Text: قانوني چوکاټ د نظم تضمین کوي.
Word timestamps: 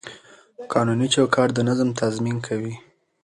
قانوني 0.73 1.07
چوکاټ 1.13 1.49
د 1.53 1.59
نظم 1.69 1.89
تضمین 2.01 2.37
کوي. 2.47 2.75